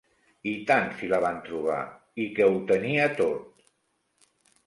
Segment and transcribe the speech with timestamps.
[0.51, 1.83] I tant si la van trobar,,
[2.23, 3.63] i que ho tenia tot